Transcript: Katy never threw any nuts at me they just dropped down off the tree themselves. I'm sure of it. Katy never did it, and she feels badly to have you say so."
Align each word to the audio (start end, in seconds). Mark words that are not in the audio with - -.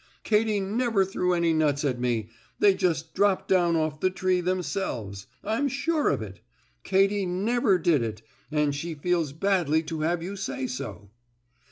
Katy 0.23 0.59
never 0.59 1.05
threw 1.05 1.33
any 1.35 1.53
nuts 1.53 1.85
at 1.85 1.99
me 1.99 2.31
they 2.57 2.73
just 2.73 3.13
dropped 3.13 3.47
down 3.47 3.75
off 3.75 3.99
the 3.99 4.09
tree 4.09 4.41
themselves. 4.41 5.27
I'm 5.43 5.67
sure 5.67 6.09
of 6.09 6.23
it. 6.23 6.39
Katy 6.83 7.27
never 7.27 7.77
did 7.77 8.01
it, 8.01 8.23
and 8.51 8.73
she 8.73 8.95
feels 8.95 9.31
badly 9.31 9.83
to 9.83 10.01
have 10.01 10.23
you 10.23 10.35
say 10.35 10.65
so." 10.65 11.11